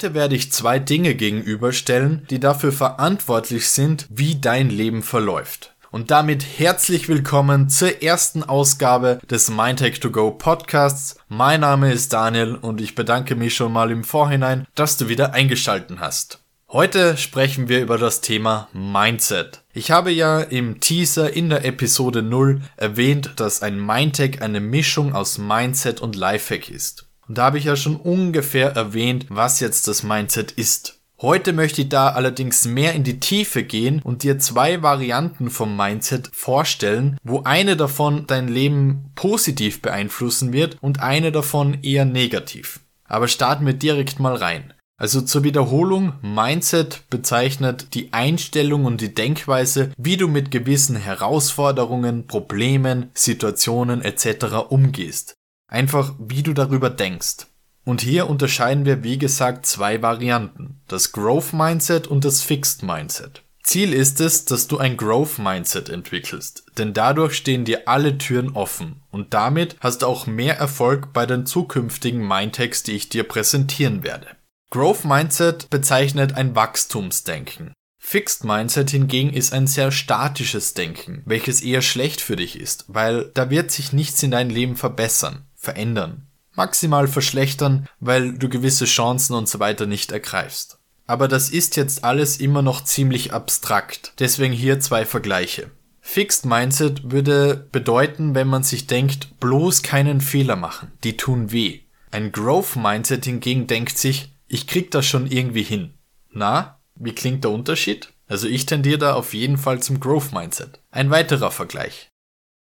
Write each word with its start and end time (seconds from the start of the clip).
Heute 0.00 0.14
werde 0.14 0.34
ich 0.34 0.50
zwei 0.50 0.78
Dinge 0.78 1.14
gegenüberstellen, 1.14 2.26
die 2.30 2.40
dafür 2.40 2.72
verantwortlich 2.72 3.68
sind, 3.68 4.06
wie 4.08 4.40
dein 4.40 4.70
Leben 4.70 5.02
verläuft. 5.02 5.74
Und 5.90 6.10
damit 6.10 6.42
herzlich 6.56 7.06
willkommen 7.10 7.68
zur 7.68 8.02
ersten 8.02 8.42
Ausgabe 8.42 9.20
des 9.28 9.50
Mindtech 9.50 10.00
to 10.00 10.10
Go 10.10 10.30
Podcasts. 10.30 11.18
Mein 11.28 11.60
Name 11.60 11.92
ist 11.92 12.14
Daniel 12.14 12.54
und 12.54 12.80
ich 12.80 12.94
bedanke 12.94 13.34
mich 13.34 13.54
schon 13.54 13.74
mal 13.74 13.90
im 13.90 14.02
Vorhinein, 14.02 14.66
dass 14.74 14.96
du 14.96 15.10
wieder 15.10 15.34
eingeschalten 15.34 16.00
hast. 16.00 16.38
Heute 16.70 17.18
sprechen 17.18 17.68
wir 17.68 17.82
über 17.82 17.98
das 17.98 18.22
Thema 18.22 18.68
Mindset. 18.72 19.64
Ich 19.74 19.90
habe 19.90 20.10
ja 20.10 20.40
im 20.40 20.80
Teaser 20.80 21.30
in 21.30 21.50
der 21.50 21.66
Episode 21.66 22.22
0 22.22 22.62
erwähnt, 22.78 23.32
dass 23.36 23.60
ein 23.60 23.78
Mindtech 23.78 24.40
eine 24.40 24.60
Mischung 24.60 25.14
aus 25.14 25.36
Mindset 25.36 26.00
und 26.00 26.16
Lifehack 26.16 26.70
ist. 26.70 27.09
Und 27.30 27.38
da 27.38 27.44
habe 27.44 27.58
ich 27.58 27.64
ja 27.66 27.76
schon 27.76 27.94
ungefähr 27.94 28.72
erwähnt, 28.72 29.26
was 29.28 29.60
jetzt 29.60 29.86
das 29.86 30.02
Mindset 30.02 30.50
ist. 30.50 30.98
Heute 31.20 31.52
möchte 31.52 31.82
ich 31.82 31.88
da 31.88 32.08
allerdings 32.08 32.64
mehr 32.64 32.92
in 32.94 33.04
die 33.04 33.20
Tiefe 33.20 33.62
gehen 33.62 34.02
und 34.02 34.24
dir 34.24 34.40
zwei 34.40 34.82
Varianten 34.82 35.48
vom 35.48 35.76
Mindset 35.76 36.28
vorstellen, 36.32 37.18
wo 37.22 37.42
eine 37.44 37.76
davon 37.76 38.26
dein 38.26 38.48
Leben 38.48 39.12
positiv 39.14 39.80
beeinflussen 39.80 40.52
wird 40.52 40.76
und 40.80 40.98
eine 40.98 41.30
davon 41.30 41.78
eher 41.84 42.04
negativ. 42.04 42.80
Aber 43.04 43.28
starten 43.28 43.64
wir 43.64 43.74
direkt 43.74 44.18
mal 44.18 44.34
rein. 44.34 44.74
Also 45.00 45.20
zur 45.20 45.44
Wiederholung, 45.44 46.14
Mindset 46.22 47.04
bezeichnet 47.10 47.94
die 47.94 48.12
Einstellung 48.12 48.86
und 48.86 49.00
die 49.00 49.14
Denkweise, 49.14 49.92
wie 49.96 50.16
du 50.16 50.26
mit 50.26 50.50
gewissen 50.50 50.96
Herausforderungen, 50.96 52.26
Problemen, 52.26 53.10
Situationen 53.14 54.02
etc. 54.02 54.68
umgehst. 54.68 55.36
Einfach 55.70 56.14
wie 56.18 56.42
du 56.42 56.52
darüber 56.52 56.90
denkst. 56.90 57.46
Und 57.84 58.00
hier 58.00 58.28
unterscheiden 58.28 58.84
wir 58.84 59.04
wie 59.04 59.18
gesagt 59.18 59.64
zwei 59.66 60.02
Varianten, 60.02 60.80
das 60.88 61.12
Growth 61.12 61.52
Mindset 61.52 62.08
und 62.08 62.24
das 62.24 62.42
Fixed 62.42 62.82
Mindset. 62.82 63.42
Ziel 63.62 63.92
ist 63.92 64.20
es, 64.20 64.44
dass 64.46 64.66
du 64.66 64.78
ein 64.78 64.96
Growth 64.96 65.38
Mindset 65.38 65.88
entwickelst, 65.88 66.64
denn 66.76 66.92
dadurch 66.92 67.34
stehen 67.34 67.64
dir 67.64 67.86
alle 67.86 68.18
Türen 68.18 68.50
offen 68.50 69.02
und 69.12 69.32
damit 69.32 69.76
hast 69.80 70.02
du 70.02 70.06
auch 70.06 70.26
mehr 70.26 70.58
Erfolg 70.58 71.12
bei 71.12 71.24
den 71.24 71.46
zukünftigen 71.46 72.26
Mindhacks, 72.26 72.82
die 72.82 72.92
ich 72.92 73.08
dir 73.08 73.22
präsentieren 73.22 74.02
werde. 74.02 74.26
Growth 74.70 75.04
Mindset 75.04 75.70
bezeichnet 75.70 76.34
ein 76.34 76.56
Wachstumsdenken. 76.56 77.72
Fixed 78.02 78.44
Mindset 78.44 78.90
hingegen 78.90 79.32
ist 79.32 79.52
ein 79.52 79.68
sehr 79.68 79.92
statisches 79.92 80.74
Denken, 80.74 81.22
welches 81.26 81.60
eher 81.60 81.82
schlecht 81.82 82.20
für 82.20 82.34
dich 82.34 82.58
ist, 82.58 82.86
weil 82.88 83.30
da 83.34 83.50
wird 83.50 83.70
sich 83.70 83.92
nichts 83.92 84.22
in 84.22 84.32
deinem 84.32 84.50
Leben 84.50 84.76
verbessern, 84.76 85.44
verändern, 85.60 86.26
maximal 86.54 87.06
verschlechtern, 87.06 87.86
weil 88.00 88.32
du 88.32 88.48
gewisse 88.48 88.86
Chancen 88.86 89.34
und 89.34 89.48
so 89.48 89.60
weiter 89.60 89.86
nicht 89.86 90.10
ergreifst. 90.10 90.78
Aber 91.06 91.28
das 91.28 91.50
ist 91.50 91.76
jetzt 91.76 92.02
alles 92.02 92.38
immer 92.38 92.62
noch 92.62 92.82
ziemlich 92.82 93.32
abstrakt, 93.32 94.14
deswegen 94.18 94.54
hier 94.54 94.80
zwei 94.80 95.04
Vergleiche. 95.04 95.70
Fixed 96.00 96.46
Mindset 96.46 97.10
würde 97.10 97.68
bedeuten, 97.70 98.34
wenn 98.34 98.48
man 98.48 98.62
sich 98.62 98.86
denkt, 98.86 99.38
bloß 99.38 99.82
keinen 99.82 100.20
Fehler 100.20 100.56
machen, 100.56 100.90
die 101.04 101.16
tun 101.16 101.52
weh. 101.52 101.80
Ein 102.10 102.32
Growth 102.32 102.76
Mindset 102.76 103.26
hingegen 103.26 103.66
denkt 103.66 103.98
sich, 103.98 104.34
ich 104.48 104.66
krieg 104.66 104.90
das 104.90 105.06
schon 105.06 105.26
irgendwie 105.26 105.62
hin. 105.62 105.94
Na, 106.32 106.80
wie 106.94 107.12
klingt 107.12 107.44
der 107.44 107.50
Unterschied? 107.50 108.12
Also 108.26 108.48
ich 108.48 108.64
tendiere 108.64 108.98
da 108.98 109.14
auf 109.14 109.34
jeden 109.34 109.58
Fall 109.58 109.80
zum 109.82 110.00
Growth 110.00 110.32
Mindset. 110.32 110.80
Ein 110.90 111.10
weiterer 111.10 111.50
Vergleich. 111.50 112.09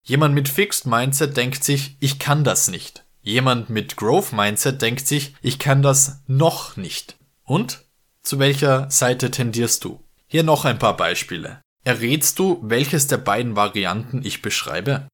Jemand 0.04 0.34
mit 0.34 0.48
Fixed 0.48 0.84
Mindset 0.86 1.36
denkt 1.36 1.62
sich, 1.62 1.96
ich 2.00 2.18
kann 2.18 2.42
das 2.42 2.68
nicht. 2.68 3.04
Jemand 3.22 3.70
mit 3.70 3.96
Growth 3.96 4.32
Mindset 4.32 4.82
denkt 4.82 5.06
sich, 5.06 5.34
ich 5.42 5.60
kann 5.60 5.80
das 5.80 6.22
noch 6.26 6.76
nicht. 6.76 7.16
Und? 7.44 7.84
Zu 8.22 8.40
welcher 8.40 8.90
Seite 8.90 9.30
tendierst 9.30 9.84
du? 9.84 10.00
Hier 10.26 10.42
noch 10.42 10.64
ein 10.64 10.78
paar 10.78 10.96
Beispiele. 10.96 11.60
Errätst 11.84 12.38
du, 12.40 12.58
welches 12.62 13.06
der 13.06 13.18
beiden 13.18 13.54
Varianten 13.54 14.22
ich 14.24 14.42
beschreibe? 14.42 15.06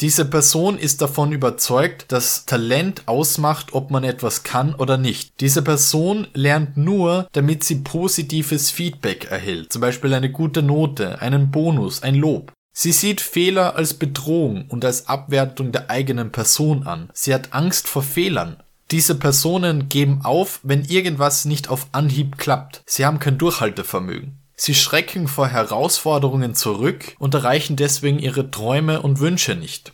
Diese 0.00 0.24
Person 0.24 0.78
ist 0.78 1.02
davon 1.02 1.32
überzeugt, 1.32 2.10
dass 2.10 2.46
Talent 2.46 3.02
ausmacht, 3.06 3.74
ob 3.74 3.90
man 3.90 4.04
etwas 4.04 4.42
kann 4.42 4.74
oder 4.74 4.96
nicht. 4.96 5.38
Diese 5.40 5.60
Person 5.60 6.26
lernt 6.32 6.78
nur, 6.78 7.28
damit 7.32 7.64
sie 7.64 7.76
positives 7.76 8.70
Feedback 8.70 9.30
erhält, 9.30 9.70
zum 9.70 9.82
Beispiel 9.82 10.14
eine 10.14 10.32
gute 10.32 10.62
Note, 10.62 11.20
einen 11.20 11.50
Bonus, 11.50 12.02
ein 12.02 12.14
Lob. 12.14 12.52
Sie 12.72 12.92
sieht 12.92 13.20
Fehler 13.20 13.76
als 13.76 13.94
Bedrohung 13.94 14.66
und 14.68 14.84
als 14.84 15.08
Abwertung 15.08 15.72
der 15.72 15.90
eigenen 15.90 16.32
Person 16.32 16.86
an. 16.86 17.10
Sie 17.12 17.34
hat 17.34 17.52
Angst 17.52 17.88
vor 17.88 18.02
Fehlern. 18.02 18.62
Diese 18.90 19.14
Personen 19.14 19.88
geben 19.88 20.20
auf, 20.24 20.60
wenn 20.62 20.84
irgendwas 20.84 21.44
nicht 21.44 21.68
auf 21.68 21.88
Anhieb 21.92 22.38
klappt. 22.38 22.82
Sie 22.86 23.06
haben 23.06 23.18
kein 23.18 23.38
Durchhaltevermögen. 23.38 24.38
Sie 24.56 24.74
schrecken 24.74 25.26
vor 25.28 25.48
Herausforderungen 25.48 26.54
zurück 26.54 27.16
und 27.18 27.34
erreichen 27.34 27.76
deswegen 27.76 28.18
ihre 28.18 28.50
Träume 28.50 29.00
und 29.00 29.20
Wünsche 29.20 29.54
nicht. 29.54 29.92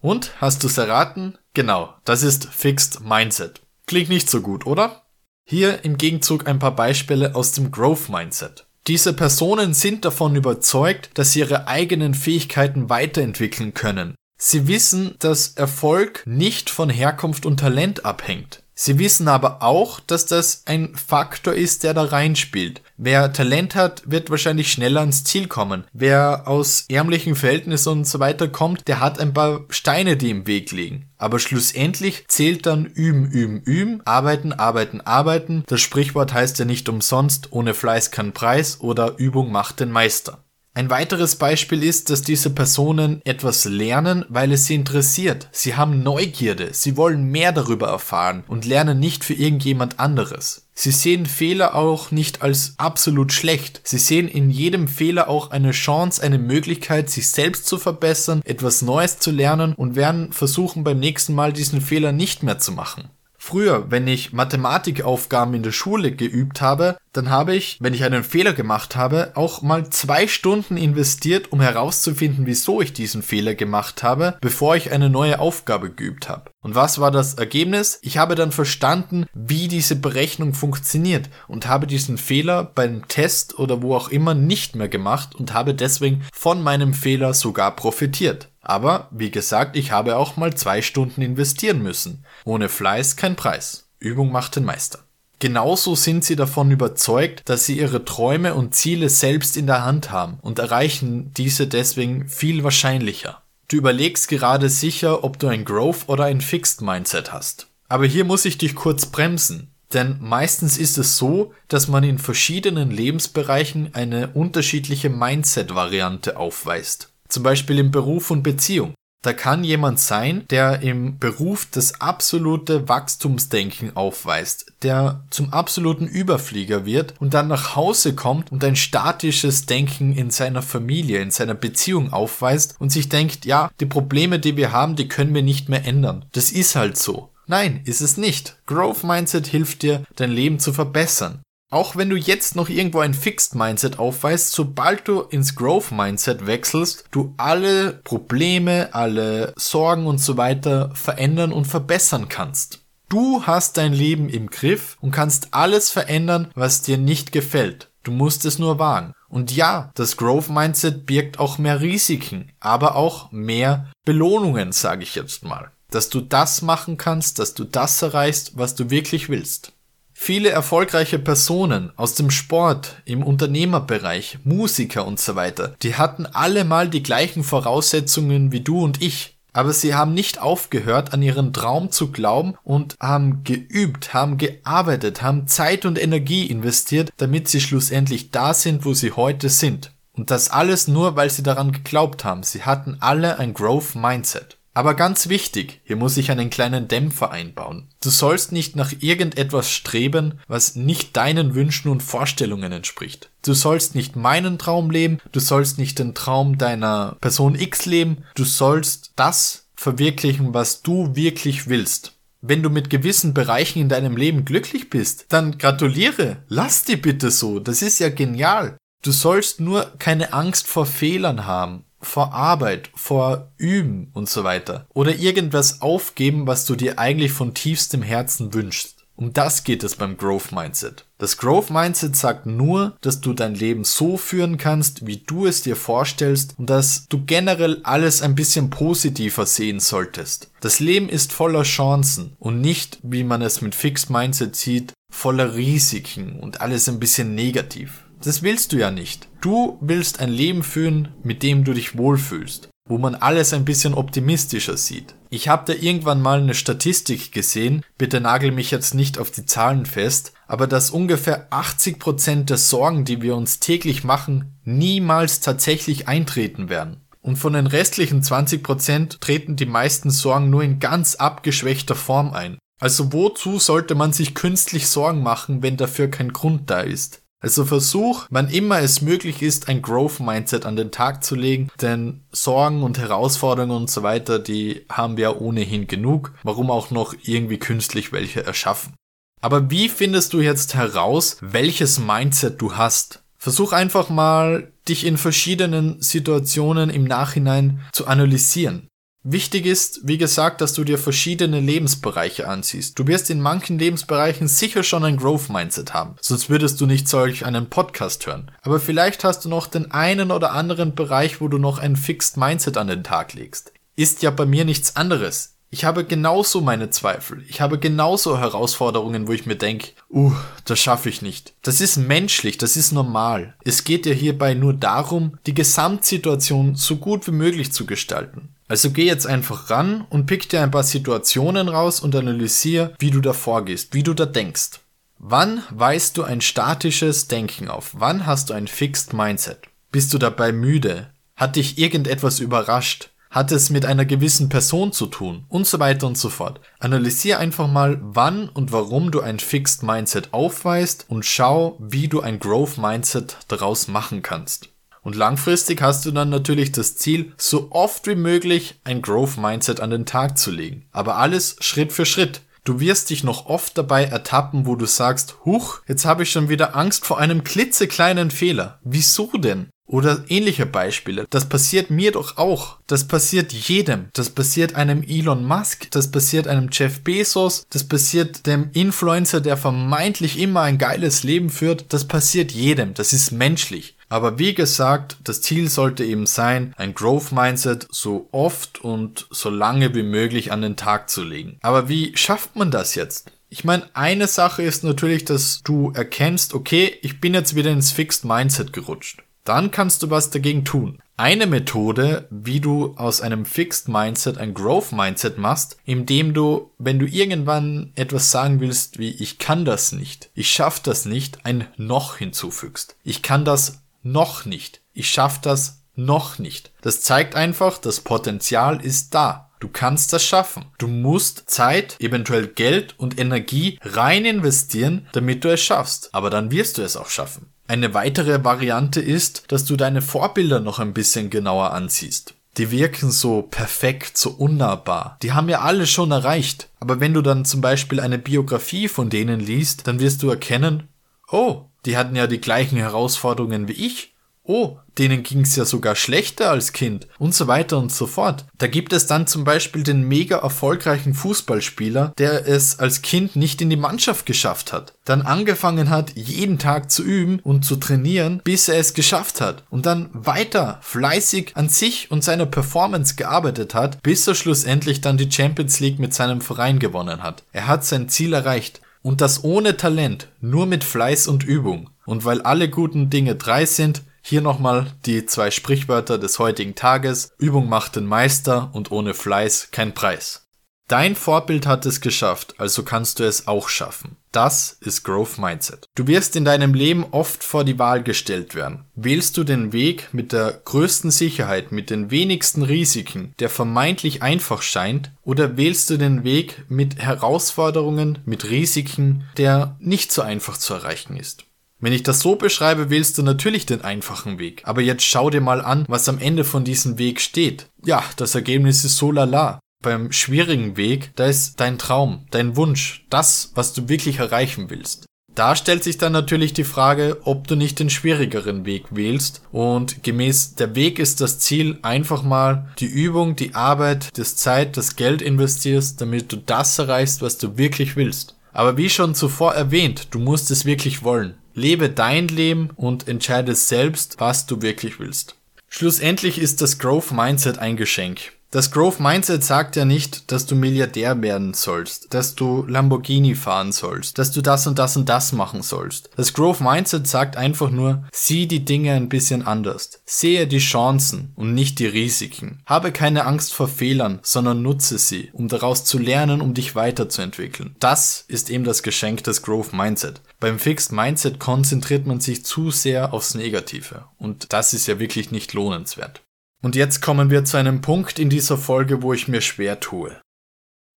Und, 0.00 0.32
hast 0.40 0.64
du's 0.64 0.78
erraten? 0.78 1.38
Genau, 1.54 1.94
das 2.04 2.22
ist 2.22 2.46
Fixed 2.46 3.00
Mindset. 3.00 3.60
Klingt 3.86 4.08
nicht 4.08 4.30
so 4.30 4.40
gut, 4.40 4.66
oder? 4.66 5.02
Hier 5.44 5.84
im 5.84 5.98
Gegenzug 5.98 6.46
ein 6.46 6.58
paar 6.58 6.74
Beispiele 6.74 7.34
aus 7.34 7.52
dem 7.52 7.70
Growth 7.70 8.08
Mindset. 8.08 8.67
Diese 8.88 9.12
Personen 9.12 9.74
sind 9.74 10.06
davon 10.06 10.34
überzeugt, 10.34 11.10
dass 11.14 11.32
sie 11.32 11.40
ihre 11.40 11.68
eigenen 11.68 12.14
Fähigkeiten 12.14 12.88
weiterentwickeln 12.88 13.74
können. 13.74 14.14
Sie 14.40 14.66
wissen, 14.66 15.14
dass 15.18 15.48
Erfolg 15.48 16.22
nicht 16.24 16.70
von 16.70 16.88
Herkunft 16.88 17.44
und 17.44 17.60
Talent 17.60 18.06
abhängt. 18.06 18.62
Sie 18.80 19.00
wissen 19.00 19.26
aber 19.26 19.60
auch, 19.60 19.98
dass 19.98 20.24
das 20.24 20.62
ein 20.66 20.94
Faktor 20.94 21.52
ist, 21.52 21.82
der 21.82 21.94
da 21.94 22.04
reinspielt. 22.04 22.80
Wer 22.96 23.32
Talent 23.32 23.74
hat, 23.74 24.02
wird 24.06 24.30
wahrscheinlich 24.30 24.70
schneller 24.70 25.00
ans 25.00 25.24
Ziel 25.24 25.48
kommen. 25.48 25.82
Wer 25.92 26.46
aus 26.46 26.84
ärmlichen 26.88 27.34
Verhältnissen 27.34 27.88
und 27.88 28.06
so 28.06 28.20
weiter 28.20 28.46
kommt, 28.46 28.86
der 28.86 29.00
hat 29.00 29.18
ein 29.18 29.34
paar 29.34 29.62
Steine, 29.68 30.16
die 30.16 30.30
im 30.30 30.46
Weg 30.46 30.70
liegen. 30.70 31.10
Aber 31.16 31.40
schlussendlich 31.40 32.26
zählt 32.28 32.66
dann 32.66 32.86
üben, 32.86 33.28
üben, 33.28 33.60
üben, 33.62 34.00
arbeiten, 34.06 34.52
arbeiten, 34.52 35.00
arbeiten. 35.00 35.64
Das 35.66 35.80
Sprichwort 35.80 36.32
heißt 36.32 36.60
ja 36.60 36.64
nicht 36.64 36.88
umsonst, 36.88 37.48
ohne 37.50 37.74
Fleiß 37.74 38.12
kein 38.12 38.32
Preis 38.32 38.80
oder 38.80 39.18
Übung 39.18 39.50
macht 39.50 39.80
den 39.80 39.90
Meister. 39.90 40.44
Ein 40.78 40.90
weiteres 40.90 41.34
Beispiel 41.34 41.82
ist, 41.82 42.08
dass 42.08 42.22
diese 42.22 42.50
Personen 42.50 43.20
etwas 43.24 43.64
lernen, 43.64 44.24
weil 44.28 44.52
es 44.52 44.66
sie 44.66 44.76
interessiert. 44.76 45.48
Sie 45.50 45.74
haben 45.74 46.04
Neugierde, 46.04 46.68
sie 46.72 46.96
wollen 46.96 47.32
mehr 47.32 47.50
darüber 47.50 47.88
erfahren 47.88 48.44
und 48.46 48.64
lernen 48.64 49.00
nicht 49.00 49.24
für 49.24 49.34
irgendjemand 49.34 49.98
anderes. 49.98 50.68
Sie 50.74 50.92
sehen 50.92 51.26
Fehler 51.26 51.74
auch 51.74 52.12
nicht 52.12 52.42
als 52.42 52.74
absolut 52.76 53.32
schlecht. 53.32 53.80
Sie 53.82 53.98
sehen 53.98 54.28
in 54.28 54.50
jedem 54.50 54.86
Fehler 54.86 55.28
auch 55.28 55.50
eine 55.50 55.72
Chance, 55.72 56.22
eine 56.22 56.38
Möglichkeit, 56.38 57.10
sich 57.10 57.28
selbst 57.28 57.66
zu 57.66 57.78
verbessern, 57.78 58.40
etwas 58.44 58.80
Neues 58.80 59.18
zu 59.18 59.32
lernen 59.32 59.74
und 59.74 59.96
werden 59.96 60.32
versuchen 60.32 60.84
beim 60.84 61.00
nächsten 61.00 61.34
Mal 61.34 61.52
diesen 61.52 61.80
Fehler 61.80 62.12
nicht 62.12 62.44
mehr 62.44 62.60
zu 62.60 62.70
machen. 62.70 63.10
Früher, 63.40 63.90
wenn 63.90 64.06
ich 64.06 64.32
Mathematikaufgaben 64.32 65.54
in 65.54 65.62
der 65.62 65.72
Schule 65.72 66.12
geübt 66.14 66.60
habe, 66.60 66.98
dann 67.12 67.30
habe 67.30 67.54
ich, 67.54 67.78
wenn 67.80 67.94
ich 67.94 68.04
einen 68.04 68.24
Fehler 68.24 68.52
gemacht 68.52 68.96
habe, 68.96 69.32
auch 69.34 69.62
mal 69.62 69.88
zwei 69.90 70.26
Stunden 70.26 70.76
investiert, 70.76 71.52
um 71.52 71.60
herauszufinden, 71.60 72.46
wieso 72.46 72.80
ich 72.80 72.92
diesen 72.92 73.22
Fehler 73.22 73.54
gemacht 73.54 74.02
habe, 74.02 74.36
bevor 74.40 74.76
ich 74.76 74.92
eine 74.92 75.10
neue 75.10 75.40
Aufgabe 75.40 75.90
geübt 75.90 76.28
habe. 76.28 76.50
Und 76.60 76.74
was 76.74 76.98
war 76.98 77.10
das 77.10 77.34
Ergebnis? 77.34 77.98
Ich 78.02 78.18
habe 78.18 78.34
dann 78.34 78.52
verstanden, 78.52 79.26
wie 79.32 79.68
diese 79.68 79.96
Berechnung 79.96 80.54
funktioniert 80.54 81.30
und 81.46 81.66
habe 81.66 81.86
diesen 81.86 82.18
Fehler 82.18 82.64
beim 82.64 83.06
Test 83.08 83.58
oder 83.58 83.82
wo 83.82 83.94
auch 83.94 84.08
immer 84.08 84.34
nicht 84.34 84.76
mehr 84.76 84.88
gemacht 84.88 85.34
und 85.34 85.54
habe 85.54 85.74
deswegen 85.74 86.24
von 86.32 86.62
meinem 86.62 86.94
Fehler 86.94 87.34
sogar 87.34 87.74
profitiert. 87.74 88.48
Aber 88.60 89.08
wie 89.10 89.30
gesagt, 89.30 89.76
ich 89.76 89.92
habe 89.92 90.16
auch 90.16 90.36
mal 90.36 90.54
zwei 90.54 90.82
Stunden 90.82 91.22
investieren 91.22 91.82
müssen. 91.82 92.24
Ohne 92.44 92.68
Fleiß 92.68 93.16
kein 93.16 93.34
Preis. 93.34 93.88
Übung 93.98 94.30
macht 94.30 94.56
den 94.56 94.64
Meister. 94.64 95.07
Genauso 95.40 95.94
sind 95.94 96.24
sie 96.24 96.34
davon 96.34 96.70
überzeugt, 96.70 97.42
dass 97.48 97.64
sie 97.64 97.78
ihre 97.78 98.04
Träume 98.04 98.54
und 98.54 98.74
Ziele 98.74 99.08
selbst 99.08 99.56
in 99.56 99.66
der 99.66 99.84
Hand 99.84 100.10
haben 100.10 100.38
und 100.42 100.58
erreichen 100.58 101.32
diese 101.34 101.68
deswegen 101.68 102.28
viel 102.28 102.64
wahrscheinlicher. 102.64 103.42
Du 103.68 103.76
überlegst 103.76 104.28
gerade 104.28 104.68
sicher, 104.68 105.22
ob 105.22 105.38
du 105.38 105.46
ein 105.46 105.64
Growth 105.64 106.08
oder 106.08 106.24
ein 106.24 106.40
Fixed 106.40 106.80
Mindset 106.80 107.32
hast. 107.32 107.68
Aber 107.88 108.06
hier 108.06 108.24
muss 108.24 108.44
ich 108.44 108.58
dich 108.58 108.74
kurz 108.74 109.06
bremsen. 109.06 109.70
Denn 109.92 110.16
meistens 110.20 110.76
ist 110.76 110.98
es 110.98 111.16
so, 111.16 111.52
dass 111.68 111.88
man 111.88 112.04
in 112.04 112.18
verschiedenen 112.18 112.90
Lebensbereichen 112.90 113.94
eine 113.94 114.28
unterschiedliche 114.28 115.08
Mindset-Variante 115.08 116.36
aufweist. 116.36 117.10
Zum 117.28 117.42
Beispiel 117.42 117.78
im 117.78 117.90
Beruf 117.90 118.30
und 118.30 118.42
Beziehung. 118.42 118.94
Da 119.22 119.32
kann 119.32 119.64
jemand 119.64 119.98
sein, 119.98 120.44
der 120.48 120.80
im 120.80 121.18
Beruf 121.18 121.66
das 121.70 122.00
absolute 122.00 122.88
Wachstumsdenken 122.88 123.96
aufweist, 123.96 124.72
der 124.82 125.24
zum 125.30 125.52
absoluten 125.52 126.06
Überflieger 126.06 126.86
wird 126.86 127.14
und 127.20 127.34
dann 127.34 127.48
nach 127.48 127.74
Hause 127.74 128.14
kommt 128.14 128.52
und 128.52 128.62
ein 128.62 128.76
statisches 128.76 129.66
Denken 129.66 130.12
in 130.12 130.30
seiner 130.30 130.62
Familie, 130.62 131.20
in 131.20 131.32
seiner 131.32 131.54
Beziehung 131.54 132.12
aufweist 132.12 132.76
und 132.78 132.90
sich 132.90 133.08
denkt, 133.08 133.44
ja, 133.44 133.70
die 133.80 133.86
Probleme, 133.86 134.38
die 134.38 134.56
wir 134.56 134.70
haben, 134.72 134.94
die 134.94 135.08
können 135.08 135.34
wir 135.34 135.42
nicht 135.42 135.68
mehr 135.68 135.84
ändern. 135.84 136.24
Das 136.32 136.50
ist 136.52 136.76
halt 136.76 136.96
so. 136.96 137.30
Nein, 137.48 137.80
ist 137.86 138.02
es 138.02 138.18
nicht. 138.18 138.58
Growth 138.66 139.02
Mindset 139.02 139.46
hilft 139.46 139.82
dir, 139.82 140.04
dein 140.16 140.30
Leben 140.30 140.60
zu 140.60 140.72
verbessern. 140.72 141.40
Auch 141.70 141.96
wenn 141.96 142.08
du 142.08 142.16
jetzt 142.16 142.56
noch 142.56 142.70
irgendwo 142.70 143.00
ein 143.00 143.12
Fixed 143.12 143.54
Mindset 143.54 143.98
aufweist, 143.98 144.52
sobald 144.52 145.06
du 145.06 145.20
ins 145.20 145.54
Growth 145.54 145.92
Mindset 145.92 146.46
wechselst, 146.46 147.04
du 147.10 147.34
alle 147.36 148.00
Probleme, 148.04 148.88
alle 148.92 149.52
Sorgen 149.56 150.06
und 150.06 150.16
so 150.16 150.38
weiter 150.38 150.90
verändern 150.94 151.52
und 151.52 151.66
verbessern 151.66 152.30
kannst. 152.30 152.80
Du 153.10 153.42
hast 153.46 153.76
dein 153.76 153.92
Leben 153.92 154.30
im 154.30 154.48
Griff 154.48 154.96
und 155.02 155.10
kannst 155.10 155.48
alles 155.50 155.90
verändern, 155.90 156.50
was 156.54 156.80
dir 156.80 156.96
nicht 156.96 157.32
gefällt. 157.32 157.90
Du 158.02 158.12
musst 158.12 158.46
es 158.46 158.58
nur 158.58 158.78
wagen. 158.78 159.12
Und 159.28 159.54
ja, 159.54 159.90
das 159.94 160.16
Growth 160.16 160.48
Mindset 160.48 161.04
birgt 161.04 161.38
auch 161.38 161.58
mehr 161.58 161.82
Risiken, 161.82 162.50
aber 162.60 162.96
auch 162.96 163.30
mehr 163.30 163.90
Belohnungen, 164.06 164.72
sage 164.72 165.02
ich 165.02 165.14
jetzt 165.14 165.44
mal. 165.44 165.70
Dass 165.90 166.08
du 166.08 166.22
das 166.22 166.62
machen 166.62 166.96
kannst, 166.96 167.38
dass 167.38 167.52
du 167.52 167.64
das 167.64 168.00
erreichst, 168.00 168.56
was 168.56 168.74
du 168.74 168.88
wirklich 168.88 169.28
willst. 169.28 169.72
Viele 170.20 170.50
erfolgreiche 170.50 171.20
Personen 171.20 171.92
aus 171.96 172.14
dem 172.14 172.30
Sport, 172.30 172.96
im 173.04 173.22
Unternehmerbereich, 173.22 174.40
Musiker 174.42 175.06
und 175.06 175.20
so 175.20 175.36
weiter, 175.36 175.76
die 175.80 175.94
hatten 175.94 176.26
alle 176.26 176.64
mal 176.64 176.90
die 176.90 177.04
gleichen 177.04 177.44
Voraussetzungen 177.44 178.50
wie 178.50 178.60
du 178.60 178.82
und 178.82 179.00
ich. 179.00 179.38
Aber 179.52 179.72
sie 179.72 179.94
haben 179.94 180.12
nicht 180.12 180.40
aufgehört, 180.42 181.14
an 181.14 181.22
ihren 181.22 181.52
Traum 181.52 181.92
zu 181.92 182.10
glauben 182.10 182.56
und 182.64 182.96
haben 183.00 183.44
geübt, 183.44 184.12
haben 184.12 184.38
gearbeitet, 184.38 185.22
haben 185.22 185.46
Zeit 185.46 185.86
und 185.86 185.98
Energie 185.98 186.46
investiert, 186.46 187.10
damit 187.16 187.48
sie 187.48 187.60
schlussendlich 187.60 188.32
da 188.32 188.52
sind, 188.52 188.84
wo 188.84 188.94
sie 188.94 189.12
heute 189.12 189.48
sind. 189.48 189.92
Und 190.12 190.32
das 190.32 190.50
alles 190.50 190.88
nur, 190.88 191.14
weil 191.14 191.30
sie 191.30 191.44
daran 191.44 191.70
geglaubt 191.70 192.24
haben. 192.24 192.42
Sie 192.42 192.64
hatten 192.64 192.96
alle 193.00 193.38
ein 193.38 193.54
Growth 193.54 193.94
Mindset. 193.94 194.57
Aber 194.78 194.94
ganz 194.94 195.28
wichtig, 195.28 195.80
hier 195.82 195.96
muss 195.96 196.16
ich 196.18 196.30
einen 196.30 196.50
kleinen 196.50 196.86
Dämpfer 196.86 197.32
einbauen. 197.32 197.88
Du 198.00 198.10
sollst 198.10 198.52
nicht 198.52 198.76
nach 198.76 198.92
irgendetwas 199.00 199.72
streben, 199.72 200.38
was 200.46 200.76
nicht 200.76 201.16
deinen 201.16 201.56
Wünschen 201.56 201.90
und 201.90 202.00
Vorstellungen 202.00 202.70
entspricht. 202.70 203.28
Du 203.44 203.54
sollst 203.54 203.96
nicht 203.96 204.14
meinen 204.14 204.56
Traum 204.56 204.92
leben, 204.92 205.18
du 205.32 205.40
sollst 205.40 205.78
nicht 205.78 205.98
den 205.98 206.14
Traum 206.14 206.58
deiner 206.58 207.16
Person 207.20 207.56
X 207.56 207.86
leben, 207.86 208.18
du 208.36 208.44
sollst 208.44 209.14
das 209.16 209.66
verwirklichen, 209.74 210.54
was 210.54 210.80
du 210.82 211.16
wirklich 211.16 211.66
willst. 211.66 212.12
Wenn 212.40 212.62
du 212.62 212.70
mit 212.70 212.88
gewissen 212.88 213.34
Bereichen 213.34 213.80
in 213.80 213.88
deinem 213.88 214.16
Leben 214.16 214.44
glücklich 214.44 214.90
bist, 214.90 215.26
dann 215.30 215.58
gratuliere. 215.58 216.44
Lass 216.46 216.84
die 216.84 216.94
bitte 216.94 217.32
so. 217.32 217.58
Das 217.58 217.82
ist 217.82 217.98
ja 217.98 218.10
genial. 218.10 218.76
Du 219.02 219.10
sollst 219.10 219.58
nur 219.58 219.90
keine 219.98 220.32
Angst 220.32 220.68
vor 220.68 220.86
Fehlern 220.86 221.46
haben 221.46 221.84
vor 222.00 222.32
Arbeit, 222.32 222.90
vor 222.94 223.50
Üben 223.56 224.10
und 224.14 224.28
so 224.28 224.44
weiter. 224.44 224.86
Oder 224.94 225.16
irgendwas 225.16 225.82
aufgeben, 225.82 226.46
was 226.46 226.64
du 226.64 226.76
dir 226.76 226.98
eigentlich 226.98 227.32
von 227.32 227.54
tiefstem 227.54 228.02
Herzen 228.02 228.54
wünschst. 228.54 228.98
Um 229.18 229.32
das 229.32 229.64
geht 229.64 229.82
es 229.82 229.96
beim 229.96 230.16
Growth 230.16 230.52
Mindset. 230.52 231.04
Das 231.18 231.38
Growth 231.38 231.70
Mindset 231.70 232.14
sagt 232.14 232.46
nur, 232.46 232.96
dass 233.00 233.20
du 233.20 233.32
dein 233.32 233.56
Leben 233.56 233.82
so 233.82 234.16
führen 234.16 234.58
kannst, 234.58 235.08
wie 235.08 235.16
du 235.16 235.44
es 235.44 235.60
dir 235.62 235.74
vorstellst 235.74 236.54
und 236.56 236.70
dass 236.70 237.06
du 237.08 237.24
generell 237.24 237.80
alles 237.82 238.22
ein 238.22 238.36
bisschen 238.36 238.70
positiver 238.70 239.44
sehen 239.44 239.80
solltest. 239.80 240.52
Das 240.60 240.78
Leben 240.78 241.08
ist 241.08 241.32
voller 241.32 241.64
Chancen 241.64 242.36
und 242.38 242.60
nicht, 242.60 243.00
wie 243.02 243.24
man 243.24 243.42
es 243.42 243.60
mit 243.60 243.74
Fixed 243.74 244.08
Mindset 244.08 244.54
sieht, 244.54 244.92
voller 245.12 245.56
Risiken 245.56 246.38
und 246.38 246.60
alles 246.60 246.88
ein 246.88 247.00
bisschen 247.00 247.34
negativ. 247.34 248.04
Das 248.22 248.42
willst 248.42 248.72
du 248.72 248.78
ja 248.78 248.90
nicht. 248.90 249.28
Du 249.40 249.78
willst 249.80 250.20
ein 250.20 250.30
Leben 250.30 250.62
führen, 250.62 251.08
mit 251.22 251.42
dem 251.42 251.64
du 251.64 251.72
dich 251.72 251.96
wohlfühlst, 251.96 252.68
wo 252.88 252.98
man 252.98 253.14
alles 253.14 253.52
ein 253.52 253.64
bisschen 253.64 253.94
optimistischer 253.94 254.76
sieht. 254.76 255.14
Ich 255.30 255.48
habe 255.48 255.72
da 255.72 255.80
irgendwann 255.80 256.20
mal 256.20 256.40
eine 256.40 256.54
Statistik 256.54 257.32
gesehen, 257.32 257.84
bitte 257.96 258.20
nagel 258.20 258.50
mich 258.50 258.70
jetzt 258.70 258.94
nicht 258.94 259.18
auf 259.18 259.30
die 259.30 259.46
Zahlen 259.46 259.86
fest, 259.86 260.32
aber 260.46 260.66
dass 260.66 260.90
ungefähr 260.90 261.46
80 261.50 261.98
Prozent 261.98 262.50
der 262.50 262.56
Sorgen, 262.56 263.04
die 263.04 263.22
wir 263.22 263.36
uns 263.36 263.60
täglich 263.60 264.04
machen, 264.04 264.58
niemals 264.64 265.40
tatsächlich 265.40 266.08
eintreten 266.08 266.68
werden. 266.68 267.02
Und 267.20 267.36
von 267.36 267.52
den 267.52 267.66
restlichen 267.66 268.22
20 268.22 268.62
Prozent 268.62 269.20
treten 269.20 269.54
die 269.54 269.66
meisten 269.66 270.10
Sorgen 270.10 270.50
nur 270.50 270.62
in 270.62 270.80
ganz 270.80 271.16
abgeschwächter 271.16 271.94
Form 271.94 272.32
ein. 272.32 272.58
Also 272.80 273.12
wozu 273.12 273.58
sollte 273.58 273.94
man 273.94 274.12
sich 274.12 274.34
künstlich 274.34 274.88
Sorgen 274.88 275.22
machen, 275.22 275.62
wenn 275.62 275.76
dafür 275.76 276.08
kein 276.08 276.32
Grund 276.32 276.70
da 276.70 276.80
ist? 276.80 277.22
Also 277.40 277.64
versuch, 277.64 278.26
wann 278.30 278.48
immer 278.48 278.80
es 278.80 279.00
möglich 279.00 279.42
ist, 279.42 279.68
ein 279.68 279.80
Growth 279.80 280.18
Mindset 280.18 280.66
an 280.66 280.74
den 280.74 280.90
Tag 280.90 281.22
zu 281.22 281.36
legen, 281.36 281.68
denn 281.80 282.24
Sorgen 282.32 282.82
und 282.82 282.98
Herausforderungen 282.98 283.76
und 283.76 283.90
so 283.90 284.02
weiter, 284.02 284.40
die 284.40 284.84
haben 284.90 285.16
wir 285.16 285.40
ohnehin 285.40 285.86
genug. 285.86 286.32
Warum 286.42 286.70
auch 286.70 286.90
noch 286.90 287.14
irgendwie 287.22 287.58
künstlich 287.58 288.12
welche 288.12 288.44
erschaffen? 288.44 288.94
Aber 289.40 289.70
wie 289.70 289.88
findest 289.88 290.32
du 290.32 290.40
jetzt 290.40 290.74
heraus, 290.74 291.36
welches 291.40 292.00
Mindset 292.00 292.60
du 292.60 292.74
hast? 292.74 293.22
Versuch 293.36 293.72
einfach 293.72 294.08
mal, 294.08 294.72
dich 294.88 295.06
in 295.06 295.16
verschiedenen 295.16 296.02
Situationen 296.02 296.90
im 296.90 297.04
Nachhinein 297.04 297.80
zu 297.92 298.08
analysieren. 298.08 298.88
Wichtig 299.24 299.66
ist, 299.66 300.00
wie 300.04 300.16
gesagt, 300.16 300.60
dass 300.60 300.74
du 300.74 300.84
dir 300.84 300.96
verschiedene 300.96 301.58
Lebensbereiche 301.58 302.46
ansiehst. 302.46 302.98
Du 302.98 303.06
wirst 303.08 303.30
in 303.30 303.40
manchen 303.40 303.78
Lebensbereichen 303.78 304.46
sicher 304.46 304.84
schon 304.84 305.04
ein 305.04 305.16
Growth 305.16 305.50
Mindset 305.50 305.92
haben, 305.92 306.14
sonst 306.20 306.48
würdest 306.48 306.80
du 306.80 306.86
nicht 306.86 307.08
solch 307.08 307.44
einen 307.44 307.68
Podcast 307.68 308.26
hören. 308.26 308.52
Aber 308.62 308.78
vielleicht 308.78 309.24
hast 309.24 309.44
du 309.44 309.48
noch 309.48 309.66
den 309.66 309.90
einen 309.90 310.30
oder 310.30 310.52
anderen 310.52 310.94
Bereich, 310.94 311.40
wo 311.40 311.48
du 311.48 311.58
noch 311.58 311.78
ein 311.78 311.96
Fixed 311.96 312.36
Mindset 312.36 312.76
an 312.76 312.86
den 312.86 313.02
Tag 313.02 313.34
legst. 313.34 313.72
Ist 313.96 314.22
ja 314.22 314.30
bei 314.30 314.46
mir 314.46 314.64
nichts 314.64 314.94
anderes. 314.94 315.56
Ich 315.70 315.84
habe 315.84 316.04
genauso 316.04 316.62
meine 316.62 316.88
Zweifel. 316.88 317.44
Ich 317.48 317.60
habe 317.60 317.78
genauso 317.78 318.38
Herausforderungen, 318.38 319.28
wo 319.28 319.32
ich 319.32 319.44
mir 319.44 319.56
denke, 319.56 319.88
uh, 320.08 320.32
das 320.64 320.78
schaffe 320.78 321.10
ich 321.10 321.20
nicht. 321.20 321.52
Das 321.62 321.82
ist 321.82 321.98
menschlich, 321.98 322.56
das 322.56 322.76
ist 322.76 322.92
normal. 322.92 323.54
Es 323.64 323.84
geht 323.84 324.06
ja 324.06 324.12
hierbei 324.12 324.54
nur 324.54 324.72
darum, 324.72 325.36
die 325.46 325.54
Gesamtsituation 325.54 326.76
so 326.76 326.96
gut 326.96 327.26
wie 327.26 327.32
möglich 327.32 327.72
zu 327.72 327.84
gestalten. 327.84 328.54
Also 328.68 328.90
geh 328.90 329.06
jetzt 329.06 329.26
einfach 329.26 329.70
ran 329.70 330.04
und 330.10 330.26
pick 330.26 330.48
dir 330.48 330.62
ein 330.62 330.70
paar 330.70 330.82
Situationen 330.82 331.68
raus 331.68 332.00
und 332.00 332.14
analysier, 332.14 332.92
wie 332.98 333.10
du 333.10 333.20
da 333.20 333.32
vorgehst, 333.32 333.94
wie 333.94 334.02
du 334.02 334.12
da 334.12 334.26
denkst. 334.26 334.80
Wann 335.18 335.64
weißt 335.70 336.16
du 336.16 336.22
ein 336.22 336.40
statisches 336.40 337.26
Denken 337.26 337.68
auf? 337.68 337.94
Wann 337.98 338.26
hast 338.26 338.50
du 338.50 338.54
ein 338.54 338.68
Fixed 338.68 339.14
Mindset? 339.14 339.62
Bist 339.90 340.12
du 340.14 340.18
dabei 340.18 340.52
müde? 340.52 341.08
Hat 341.34 341.56
dich 341.56 341.78
irgendetwas 341.78 342.40
überrascht? 342.40 343.10
Hat 343.30 343.52
es 343.52 343.68
mit 343.68 343.84
einer 343.84 344.04
gewissen 344.04 344.48
Person 344.48 344.92
zu 344.92 345.06
tun? 345.06 345.44
Und 345.48 345.66
so 345.66 345.80
weiter 345.80 346.06
und 346.06 346.16
so 346.16 346.28
fort. 346.28 346.60
Analysier 346.78 347.38
einfach 347.38 347.68
mal, 347.68 347.98
wann 348.00 348.48
und 348.48 348.70
warum 348.72 349.10
du 349.10 349.20
ein 349.20 349.38
Fixed 349.38 349.82
Mindset 349.82 350.32
aufweist 350.32 351.06
und 351.08 351.24
schau, 351.24 351.76
wie 351.80 352.08
du 352.08 352.20
ein 352.20 352.38
Growth 352.38 352.78
Mindset 352.78 353.38
daraus 353.48 353.88
machen 353.88 354.22
kannst. 354.22 354.68
Und 355.08 355.16
langfristig 355.16 355.80
hast 355.80 356.04
du 356.04 356.10
dann 356.10 356.28
natürlich 356.28 356.70
das 356.70 356.96
Ziel, 356.96 357.32
so 357.38 357.68
oft 357.70 358.06
wie 358.06 358.14
möglich 358.14 358.74
ein 358.84 359.00
Growth 359.00 359.38
Mindset 359.38 359.80
an 359.80 359.88
den 359.88 360.04
Tag 360.04 360.36
zu 360.36 360.50
legen. 360.50 360.84
Aber 360.92 361.16
alles 361.16 361.56
Schritt 361.60 361.94
für 361.94 362.04
Schritt. 362.04 362.42
Du 362.64 362.78
wirst 362.78 363.08
dich 363.08 363.24
noch 363.24 363.46
oft 363.46 363.78
dabei 363.78 364.04
ertappen, 364.04 364.66
wo 364.66 364.76
du 364.76 364.84
sagst, 364.84 365.36
huch, 365.46 365.80
jetzt 365.88 366.04
habe 366.04 366.24
ich 366.24 366.30
schon 366.30 366.50
wieder 366.50 366.76
Angst 366.76 367.06
vor 367.06 367.18
einem 367.18 367.42
klitzekleinen 367.42 368.30
Fehler. 368.30 368.80
Wieso 368.84 369.32
denn? 369.32 369.70
Oder 369.86 370.24
ähnliche 370.28 370.66
Beispiele. 370.66 371.24
Das 371.30 371.48
passiert 371.48 371.88
mir 371.88 372.12
doch 372.12 372.36
auch. 372.36 372.76
Das 372.86 373.08
passiert 373.08 373.54
jedem. 373.54 374.08
Das 374.12 374.28
passiert 374.28 374.74
einem 374.74 375.02
Elon 375.02 375.42
Musk. 375.42 375.90
Das 375.92 376.10
passiert 376.10 376.46
einem 376.46 376.68
Jeff 376.70 377.00
Bezos. 377.00 377.64
Das 377.70 377.84
passiert 377.84 378.46
dem 378.46 378.68
Influencer, 378.74 379.40
der 379.40 379.56
vermeintlich 379.56 380.38
immer 380.38 380.60
ein 380.60 380.76
geiles 380.76 381.22
Leben 381.22 381.48
führt. 381.48 381.86
Das 381.94 382.06
passiert 382.06 382.52
jedem. 382.52 382.92
Das 382.92 383.14
ist 383.14 383.32
menschlich. 383.32 383.96
Aber 384.08 384.38
wie 384.38 384.54
gesagt, 384.54 385.16
das 385.24 385.42
Ziel 385.42 385.68
sollte 385.68 386.04
eben 386.04 386.26
sein, 386.26 386.72
ein 386.76 386.94
Growth 386.94 387.32
Mindset 387.32 387.86
so 387.90 388.28
oft 388.32 388.82
und 388.82 389.26
so 389.30 389.50
lange 389.50 389.94
wie 389.94 390.02
möglich 390.02 390.50
an 390.52 390.62
den 390.62 390.76
Tag 390.76 391.10
zu 391.10 391.22
legen. 391.22 391.58
Aber 391.62 391.88
wie 391.88 392.16
schafft 392.16 392.56
man 392.56 392.70
das 392.70 392.94
jetzt? 392.94 393.30
Ich 393.50 393.64
meine, 393.64 393.84
eine 393.94 394.26
Sache 394.26 394.62
ist 394.62 394.84
natürlich, 394.84 395.24
dass 395.24 395.62
du 395.62 395.92
erkennst, 395.94 396.54
okay, 396.54 396.98
ich 397.02 397.20
bin 397.20 397.34
jetzt 397.34 397.54
wieder 397.54 397.70
ins 397.70 397.92
Fixed 397.92 398.24
Mindset 398.24 398.72
gerutscht. 398.72 399.22
Dann 399.44 399.70
kannst 399.70 400.02
du 400.02 400.10
was 400.10 400.28
dagegen 400.28 400.66
tun. 400.66 401.00
Eine 401.16 401.46
Methode, 401.46 402.28
wie 402.30 402.60
du 402.60 402.94
aus 402.96 403.22
einem 403.22 403.46
Fixed 403.46 403.88
Mindset 403.88 404.36
ein 404.36 404.52
Growth 404.52 404.92
Mindset 404.92 405.38
machst, 405.38 405.78
indem 405.84 406.34
du, 406.34 406.70
wenn 406.78 406.98
du 406.98 407.06
irgendwann 407.06 407.92
etwas 407.94 408.30
sagen 408.30 408.60
willst 408.60 408.98
wie 408.98 409.10
ich 409.10 409.38
kann 409.38 409.64
das 409.64 409.92
nicht, 409.92 410.30
ich 410.34 410.50
schaff 410.50 410.80
das 410.80 411.06
nicht, 411.06 411.44
ein 411.46 411.66
noch 411.76 412.18
hinzufügst. 412.18 412.96
Ich 413.02 413.22
kann 413.22 413.44
das 413.46 413.80
noch 414.12 414.44
nicht. 414.44 414.80
Ich 414.92 415.10
schaffe 415.10 415.40
das 415.42 415.82
noch 415.94 416.38
nicht. 416.38 416.72
Das 416.80 417.00
zeigt 417.00 417.34
einfach, 417.34 417.78
das 417.78 418.00
Potenzial 418.00 418.84
ist 418.84 419.14
da. 419.14 419.50
Du 419.60 419.68
kannst 419.68 420.12
das 420.12 420.24
schaffen. 420.24 420.66
Du 420.78 420.86
musst 420.86 421.50
Zeit, 421.50 421.96
eventuell 422.00 422.46
Geld 422.46 422.94
und 422.98 423.18
Energie 423.18 423.78
rein 423.82 424.24
investieren, 424.24 425.08
damit 425.12 425.42
du 425.42 425.52
es 425.52 425.60
schaffst. 425.60 426.14
Aber 426.14 426.30
dann 426.30 426.52
wirst 426.52 426.78
du 426.78 426.82
es 426.82 426.96
auch 426.96 427.08
schaffen. 427.08 427.52
Eine 427.66 427.92
weitere 427.92 428.44
Variante 428.44 429.00
ist, 429.00 429.44
dass 429.48 429.64
du 429.64 429.76
deine 429.76 430.00
Vorbilder 430.00 430.60
noch 430.60 430.78
ein 430.78 430.94
bisschen 430.94 431.28
genauer 431.30 431.72
ansiehst. 431.72 432.34
die 432.56 432.70
wirken 432.72 433.12
so 433.12 433.42
perfekt, 433.42 434.18
so 434.18 434.30
unnahbar. 434.30 435.16
Die 435.22 435.32
haben 435.32 435.48
ja 435.48 435.60
alle 435.60 435.86
schon 435.86 436.10
erreicht. 436.10 436.68
Aber 436.80 436.98
wenn 436.98 437.14
du 437.14 437.22
dann 437.22 437.44
zum 437.44 437.60
Beispiel 437.60 438.00
eine 438.00 438.18
Biografie 438.18 438.88
von 438.88 439.10
denen 439.10 439.38
liest, 439.38 439.86
dann 439.86 440.00
wirst 440.00 440.22
du 440.22 440.30
erkennen, 440.30 440.88
oh, 441.30 441.66
die 441.84 441.96
hatten 441.96 442.16
ja 442.16 442.26
die 442.26 442.40
gleichen 442.40 442.76
Herausforderungen 442.76 443.68
wie 443.68 443.72
ich 443.72 444.14
oh, 444.48 444.78
denen 444.96 445.22
ging's 445.22 445.54
ja 445.54 445.64
sogar 445.64 445.94
schlechter 445.94 446.50
als 446.50 446.72
Kind 446.72 447.06
und 447.18 447.34
so 447.34 447.46
weiter 447.46 447.78
und 447.78 447.92
so 447.92 448.06
fort. 448.06 448.46
Da 448.56 448.66
gibt 448.66 448.92
es 448.92 449.06
dann 449.06 449.26
zum 449.26 449.44
Beispiel 449.44 449.82
den 449.82 450.08
mega 450.08 450.38
erfolgreichen 450.38 451.14
Fußballspieler, 451.14 452.14
der 452.18 452.48
es 452.48 452.78
als 452.78 453.02
Kind 453.02 453.36
nicht 453.36 453.60
in 453.60 453.70
die 453.70 453.76
Mannschaft 453.76 454.26
geschafft 454.26 454.72
hat. 454.72 454.94
Dann 455.04 455.22
angefangen 455.22 455.90
hat, 455.90 456.16
jeden 456.16 456.58
Tag 456.58 456.90
zu 456.90 457.04
üben 457.04 457.40
und 457.40 457.64
zu 457.64 457.76
trainieren, 457.76 458.40
bis 458.42 458.68
er 458.68 458.78
es 458.78 458.94
geschafft 458.94 459.40
hat. 459.42 459.64
Und 459.68 459.86
dann 459.86 460.08
weiter 460.12 460.78
fleißig 460.80 461.52
an 461.54 461.68
sich 461.68 462.10
und 462.10 462.24
seiner 462.24 462.46
Performance 462.46 463.16
gearbeitet 463.16 463.74
hat, 463.74 464.02
bis 464.02 464.26
er 464.26 464.34
schlussendlich 464.34 465.02
dann 465.02 465.18
die 465.18 465.30
Champions 465.30 465.78
League 465.78 465.98
mit 465.98 466.14
seinem 466.14 466.40
Verein 466.40 466.78
gewonnen 466.78 467.22
hat. 467.22 467.44
Er 467.52 467.66
hat 467.66 467.84
sein 467.84 468.08
Ziel 468.08 468.32
erreicht. 468.32 468.80
Und 469.02 469.20
das 469.20 469.44
ohne 469.44 469.76
Talent, 469.76 470.28
nur 470.40 470.66
mit 470.66 470.84
Fleiß 470.84 471.28
und 471.28 471.44
Übung. 471.44 471.90
Und 472.04 472.24
weil 472.24 472.42
alle 472.42 472.68
guten 472.68 473.10
Dinge 473.10 473.36
drei 473.36 473.66
sind, 473.66 474.02
hier 474.22 474.40
nochmal 474.40 474.86
die 475.06 475.24
zwei 475.26 475.50
Sprichwörter 475.50 476.18
des 476.18 476.38
heutigen 476.38 476.74
Tages. 476.74 477.32
Übung 477.38 477.68
macht 477.68 477.96
den 477.96 478.06
Meister 478.06 478.70
und 478.72 478.90
ohne 478.90 479.14
Fleiß 479.14 479.70
kein 479.70 479.94
Preis. 479.94 480.47
Dein 480.88 481.16
Vorbild 481.16 481.66
hat 481.66 481.84
es 481.84 482.00
geschafft, 482.00 482.54
also 482.56 482.82
kannst 482.82 483.18
du 483.18 483.24
es 483.24 483.46
auch 483.46 483.68
schaffen. 483.68 484.16
Das 484.32 484.78
ist 484.80 485.04
Growth 485.04 485.36
Mindset. 485.36 485.84
Du 485.94 486.06
wirst 486.06 486.34
in 486.34 486.46
deinem 486.46 486.72
Leben 486.72 487.04
oft 487.10 487.44
vor 487.44 487.64
die 487.64 487.78
Wahl 487.78 488.02
gestellt 488.02 488.54
werden. 488.54 488.86
Wählst 488.94 489.36
du 489.36 489.44
den 489.44 489.74
Weg 489.74 490.08
mit 490.12 490.32
der 490.32 490.62
größten 490.64 491.10
Sicherheit, 491.10 491.72
mit 491.72 491.90
den 491.90 492.10
wenigsten 492.10 492.62
Risiken, 492.62 493.34
der 493.38 493.50
vermeintlich 493.50 494.22
einfach 494.22 494.62
scheint, 494.62 495.10
oder 495.24 495.58
wählst 495.58 495.90
du 495.90 495.98
den 495.98 496.24
Weg 496.24 496.64
mit 496.70 496.98
Herausforderungen, 496.98 498.20
mit 498.24 498.48
Risiken, 498.48 499.24
der 499.36 499.76
nicht 499.80 500.10
so 500.10 500.22
einfach 500.22 500.56
zu 500.56 500.72
erreichen 500.72 501.18
ist? 501.18 501.44
Wenn 501.80 501.92
ich 501.92 502.02
das 502.02 502.20
so 502.20 502.36
beschreibe, 502.36 502.88
wählst 502.88 503.18
du 503.18 503.22
natürlich 503.22 503.66
den 503.66 503.82
einfachen 503.82 504.38
Weg. 504.38 504.62
Aber 504.64 504.80
jetzt 504.80 505.04
schau 505.04 505.28
dir 505.28 505.42
mal 505.42 505.60
an, 505.60 505.84
was 505.86 506.08
am 506.08 506.18
Ende 506.18 506.44
von 506.44 506.64
diesem 506.64 506.96
Weg 506.96 507.20
steht. 507.20 507.66
Ja, 507.84 508.02
das 508.16 508.34
Ergebnis 508.34 508.84
ist 508.84 508.96
so 508.96 509.12
lala. 509.12 509.60
Beim 509.80 510.10
schwierigen 510.10 510.76
Weg, 510.76 511.12
da 511.14 511.26
ist 511.26 511.60
dein 511.60 511.78
Traum, 511.78 512.26
dein 512.30 512.56
Wunsch, 512.56 513.06
das, 513.10 513.52
was 513.54 513.72
du 513.72 513.88
wirklich 513.88 514.18
erreichen 514.18 514.70
willst. 514.70 515.06
Da 515.36 515.54
stellt 515.54 515.84
sich 515.84 515.98
dann 515.98 516.10
natürlich 516.10 516.52
die 516.52 516.64
Frage, 516.64 517.18
ob 517.22 517.46
du 517.46 517.54
nicht 517.54 517.78
den 517.78 517.90
schwierigeren 517.90 518.66
Weg 518.66 518.86
wählst 518.90 519.40
und 519.52 520.02
gemäß 520.02 520.56
der 520.56 520.74
Weg 520.74 520.98
ist 520.98 521.20
das 521.20 521.38
Ziel 521.38 521.78
einfach 521.82 522.24
mal 522.24 522.68
die 522.80 522.86
Übung, 522.86 523.36
die 523.36 523.54
Arbeit, 523.54 524.18
das 524.18 524.34
Zeit, 524.34 524.76
das 524.76 524.96
Geld 524.96 525.22
investierst, 525.22 526.00
damit 526.00 526.32
du 526.32 526.38
das 526.38 526.76
erreichst, 526.80 527.22
was 527.22 527.38
du 527.38 527.56
wirklich 527.56 527.94
willst. 527.94 528.34
Aber 528.52 528.76
wie 528.76 528.90
schon 528.90 529.14
zuvor 529.14 529.54
erwähnt, 529.54 530.08
du 530.10 530.18
musst 530.18 530.50
es 530.50 530.64
wirklich 530.64 531.04
wollen. 531.04 531.34
Lebe 531.54 531.88
dein 531.88 532.26
Leben 532.26 532.70
und 532.74 533.06
entscheide 533.06 533.54
selbst, 533.54 534.16
was 534.18 534.46
du 534.46 534.60
wirklich 534.60 534.98
willst. 534.98 535.36
Schlussendlich 535.68 536.38
ist 536.40 536.62
das 536.62 536.80
Growth 536.80 537.12
Mindset 537.12 537.58
ein 537.58 537.76
Geschenk. 537.76 538.32
Das 538.50 538.70
Growth 538.70 538.98
Mindset 538.98 539.44
sagt 539.44 539.76
ja 539.76 539.84
nicht, 539.84 540.32
dass 540.32 540.46
du 540.46 540.54
Milliardär 540.54 541.20
werden 541.20 541.52
sollst, 541.52 542.14
dass 542.14 542.34
du 542.34 542.64
Lamborghini 542.66 543.34
fahren 543.34 543.72
sollst, 543.72 544.16
dass 544.16 544.30
du 544.30 544.40
das 544.40 544.66
und 544.66 544.78
das 544.78 544.96
und 544.96 545.06
das 545.10 545.32
machen 545.32 545.60
sollst. 545.60 546.08
Das 546.16 546.32
Growth 546.32 546.62
Mindset 546.62 547.06
sagt 547.06 547.36
einfach 547.36 547.68
nur, 547.68 548.04
sieh 548.10 548.46
die 548.46 548.64
Dinge 548.64 548.94
ein 548.94 549.10
bisschen 549.10 549.46
anders. 549.46 550.00
Sehe 550.06 550.46
die 550.46 550.60
Chancen 550.60 551.32
und 551.36 551.52
nicht 551.52 551.78
die 551.78 551.86
Risiken. 551.86 552.62
Habe 552.64 552.90
keine 552.90 553.26
Angst 553.26 553.52
vor 553.52 553.68
Fehlern, 553.68 554.18
sondern 554.22 554.62
nutze 554.62 554.96
sie, 554.96 555.28
um 555.34 555.48
daraus 555.48 555.84
zu 555.84 555.98
lernen, 555.98 556.40
um 556.40 556.54
dich 556.54 556.74
weiterzuentwickeln. 556.74 557.76
Das 557.80 558.24
ist 558.28 558.48
eben 558.48 558.64
das 558.64 558.82
Geschenk 558.82 559.24
des 559.24 559.42
Growth 559.42 559.74
Mindset. 559.74 560.22
Beim 560.40 560.58
Fixed 560.58 560.90
Mindset 560.90 561.38
konzentriert 561.38 562.06
man 562.06 562.20
sich 562.20 562.46
zu 562.46 562.70
sehr 562.70 563.12
aufs 563.12 563.34
Negative 563.34 564.04
und 564.16 564.54
das 564.54 564.72
ist 564.72 564.86
ja 564.86 564.98
wirklich 564.98 565.32
nicht 565.32 565.52
lohnenswert. 565.52 566.22
Und 566.60 566.74
jetzt 566.74 567.00
kommen 567.00 567.30
wir 567.30 567.44
zu 567.44 567.56
einem 567.56 567.80
Punkt 567.80 568.18
in 568.18 568.30
dieser 568.30 568.58
Folge, 568.58 569.02
wo 569.02 569.12
ich 569.12 569.28
mir 569.28 569.40
schwer 569.40 569.78
tue. 569.78 570.20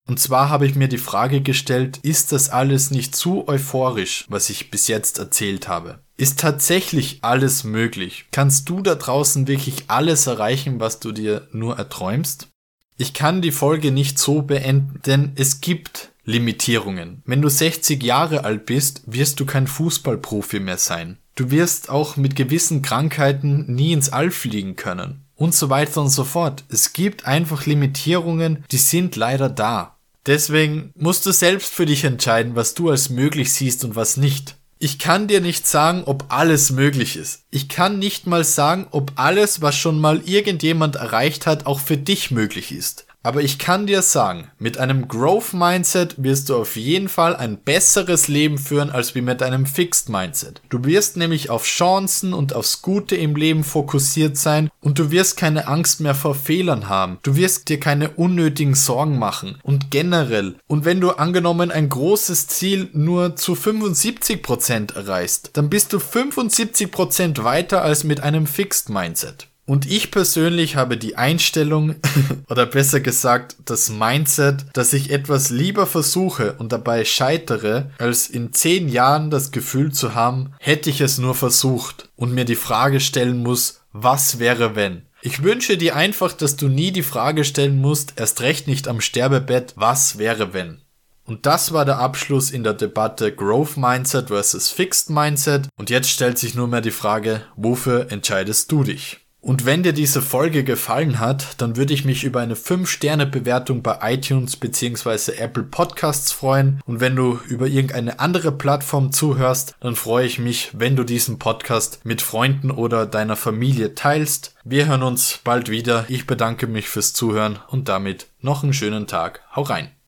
Und 0.06 0.18
zwar 0.18 0.48
habe 0.48 0.66
ich 0.66 0.74
mir 0.74 0.88
die 0.88 0.98
Frage 0.98 1.42
gestellt, 1.42 1.98
ist 1.98 2.32
das 2.32 2.48
alles 2.48 2.90
nicht 2.90 3.14
zu 3.14 3.46
euphorisch, 3.46 4.24
was 4.28 4.48
ich 4.48 4.70
bis 4.70 4.88
jetzt 4.88 5.18
erzählt 5.18 5.68
habe? 5.68 6.00
Ist 6.16 6.40
tatsächlich 6.40 7.18
alles 7.22 7.62
möglich? 7.62 8.26
Kannst 8.32 8.68
du 8.68 8.80
da 8.80 8.94
draußen 8.94 9.46
wirklich 9.46 9.84
alles 9.88 10.26
erreichen, 10.26 10.80
was 10.80 10.98
du 11.00 11.12
dir 11.12 11.46
nur 11.52 11.76
erträumst? 11.76 12.48
Ich 12.96 13.12
kann 13.12 13.42
die 13.42 13.52
Folge 13.52 13.92
nicht 13.92 14.18
so 14.18 14.42
beenden, 14.42 15.00
denn 15.04 15.32
es 15.36 15.60
gibt 15.60 16.10
Limitierungen. 16.24 17.22
Wenn 17.26 17.42
du 17.42 17.48
60 17.48 18.02
Jahre 18.02 18.44
alt 18.44 18.64
bist, 18.64 19.02
wirst 19.06 19.38
du 19.40 19.46
kein 19.46 19.66
Fußballprofi 19.66 20.60
mehr 20.60 20.78
sein. 20.78 21.18
Du 21.34 21.50
wirst 21.50 21.90
auch 21.90 22.16
mit 22.16 22.34
gewissen 22.34 22.82
Krankheiten 22.82 23.72
nie 23.72 23.92
ins 23.92 24.08
All 24.08 24.30
fliegen 24.30 24.74
können 24.74 25.27
und 25.38 25.54
so 25.54 25.70
weiter 25.70 26.02
und 26.02 26.10
so 26.10 26.24
fort. 26.24 26.64
Es 26.68 26.92
gibt 26.92 27.24
einfach 27.24 27.64
Limitierungen, 27.64 28.64
die 28.70 28.76
sind 28.76 29.16
leider 29.16 29.48
da. 29.48 29.96
Deswegen 30.26 30.92
musst 30.94 31.24
du 31.24 31.32
selbst 31.32 31.72
für 31.72 31.86
dich 31.86 32.04
entscheiden, 32.04 32.54
was 32.54 32.74
du 32.74 32.90
als 32.90 33.08
möglich 33.08 33.52
siehst 33.52 33.84
und 33.84 33.96
was 33.96 34.18
nicht. 34.18 34.56
Ich 34.80 34.98
kann 34.98 35.26
dir 35.26 35.40
nicht 35.40 35.66
sagen, 35.66 36.02
ob 36.04 36.26
alles 36.28 36.70
möglich 36.70 37.16
ist. 37.16 37.44
Ich 37.50 37.68
kann 37.68 37.98
nicht 37.98 38.26
mal 38.26 38.44
sagen, 38.44 38.86
ob 38.90 39.12
alles, 39.16 39.62
was 39.62 39.76
schon 39.76 40.00
mal 40.00 40.20
irgendjemand 40.24 40.96
erreicht 40.96 41.46
hat, 41.46 41.66
auch 41.66 41.80
für 41.80 41.96
dich 41.96 42.30
möglich 42.30 42.70
ist. 42.70 43.06
Aber 43.24 43.42
ich 43.42 43.58
kann 43.58 43.86
dir 43.86 44.02
sagen, 44.02 44.50
mit 44.58 44.78
einem 44.78 45.08
Growth 45.08 45.52
Mindset 45.52 46.14
wirst 46.22 46.48
du 46.48 46.56
auf 46.56 46.76
jeden 46.76 47.08
Fall 47.08 47.34
ein 47.34 47.58
besseres 47.58 48.28
Leben 48.28 48.58
führen 48.58 48.90
als 48.90 49.14
wie 49.14 49.20
mit 49.20 49.42
einem 49.42 49.66
Fixed 49.66 50.08
Mindset. 50.08 50.62
Du 50.68 50.84
wirst 50.84 51.16
nämlich 51.16 51.50
auf 51.50 51.64
Chancen 51.64 52.32
und 52.32 52.54
aufs 52.54 52.80
Gute 52.80 53.16
im 53.16 53.34
Leben 53.34 53.64
fokussiert 53.64 54.36
sein 54.36 54.70
und 54.80 54.98
du 54.98 55.10
wirst 55.10 55.36
keine 55.36 55.66
Angst 55.66 56.00
mehr 56.00 56.14
vor 56.14 56.36
Fehlern 56.36 56.88
haben. 56.88 57.18
Du 57.22 57.34
wirst 57.34 57.68
dir 57.68 57.80
keine 57.80 58.10
unnötigen 58.10 58.74
Sorgen 58.74 59.18
machen 59.18 59.58
und 59.62 59.90
generell. 59.90 60.54
Und 60.68 60.84
wenn 60.84 61.00
du 61.00 61.10
angenommen 61.10 61.72
ein 61.72 61.88
großes 61.88 62.46
Ziel 62.46 62.88
nur 62.92 63.34
zu 63.34 63.54
75% 63.54 64.94
erreichst, 64.94 65.50
dann 65.54 65.68
bist 65.68 65.92
du 65.92 65.98
75% 65.98 67.42
weiter 67.42 67.82
als 67.82 68.04
mit 68.04 68.20
einem 68.20 68.46
Fixed 68.46 68.88
Mindset. 68.88 69.48
Und 69.68 69.84
ich 69.84 70.10
persönlich 70.10 70.76
habe 70.76 70.96
die 70.96 71.16
Einstellung, 71.16 71.96
oder 72.48 72.64
besser 72.64 73.00
gesagt 73.00 73.56
das 73.66 73.90
Mindset, 73.90 74.64
dass 74.72 74.94
ich 74.94 75.10
etwas 75.10 75.50
lieber 75.50 75.86
versuche 75.86 76.54
und 76.54 76.72
dabei 76.72 77.04
scheitere, 77.04 77.90
als 77.98 78.30
in 78.30 78.54
zehn 78.54 78.88
Jahren 78.88 79.28
das 79.28 79.50
Gefühl 79.50 79.92
zu 79.92 80.14
haben, 80.14 80.54
hätte 80.58 80.88
ich 80.88 81.02
es 81.02 81.18
nur 81.18 81.34
versucht 81.34 82.08
und 82.16 82.32
mir 82.32 82.46
die 82.46 82.54
Frage 82.54 82.98
stellen 82.98 83.42
muss, 83.42 83.82
was 83.92 84.38
wäre 84.38 84.74
wenn? 84.74 85.02
Ich 85.20 85.42
wünsche 85.42 85.76
dir 85.76 85.96
einfach, 85.96 86.32
dass 86.32 86.56
du 86.56 86.68
nie 86.68 86.90
die 86.90 87.02
Frage 87.02 87.44
stellen 87.44 87.78
musst, 87.78 88.14
erst 88.16 88.40
recht 88.40 88.68
nicht 88.68 88.88
am 88.88 89.02
Sterbebett, 89.02 89.74
was 89.76 90.16
wäre 90.16 90.54
wenn? 90.54 90.80
Und 91.24 91.44
das 91.44 91.74
war 91.74 91.84
der 91.84 91.98
Abschluss 91.98 92.50
in 92.50 92.64
der 92.64 92.72
Debatte 92.72 93.34
Growth 93.34 93.76
Mindset 93.76 94.28
versus 94.28 94.70
Fixed 94.70 95.10
Mindset. 95.10 95.68
Und 95.76 95.90
jetzt 95.90 96.08
stellt 96.08 96.38
sich 96.38 96.54
nur 96.54 96.68
mehr 96.68 96.80
die 96.80 96.90
Frage, 96.90 97.42
wofür 97.54 98.10
entscheidest 98.10 98.72
du 98.72 98.82
dich? 98.82 99.27
Und 99.40 99.64
wenn 99.64 99.82
dir 99.82 99.92
diese 99.92 100.20
Folge 100.20 100.64
gefallen 100.64 101.20
hat, 101.20 101.60
dann 101.60 101.76
würde 101.76 101.94
ich 101.94 102.04
mich 102.04 102.24
über 102.24 102.40
eine 102.40 102.54
5-Sterne-Bewertung 102.54 103.82
bei 103.82 103.98
iTunes 104.02 104.56
bzw. 104.56 105.32
Apple 105.38 105.62
Podcasts 105.62 106.32
freuen. 106.32 106.80
Und 106.86 107.00
wenn 107.00 107.14
du 107.14 107.38
über 107.48 107.66
irgendeine 107.66 108.18
andere 108.18 108.50
Plattform 108.50 109.12
zuhörst, 109.12 109.76
dann 109.80 109.94
freue 109.94 110.26
ich 110.26 110.38
mich, 110.38 110.70
wenn 110.72 110.96
du 110.96 111.04
diesen 111.04 111.38
Podcast 111.38 112.00
mit 112.04 112.20
Freunden 112.20 112.70
oder 112.70 113.06
deiner 113.06 113.36
Familie 113.36 113.94
teilst. 113.94 114.54
Wir 114.64 114.86
hören 114.86 115.02
uns 115.02 115.40
bald 115.44 115.70
wieder. 115.70 116.04
Ich 116.08 116.26
bedanke 116.26 116.66
mich 116.66 116.88
fürs 116.88 117.12
Zuhören 117.12 117.58
und 117.68 117.88
damit 117.88 118.26
noch 118.40 118.64
einen 118.64 118.72
schönen 118.72 119.06
Tag. 119.06 119.40
Hau 119.54 119.62
rein! 119.62 119.90